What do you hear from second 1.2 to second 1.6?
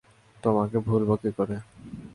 কী করে?